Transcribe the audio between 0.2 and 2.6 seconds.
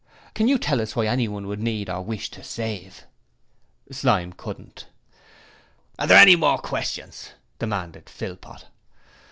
Can you tell us why anyone would need or wish to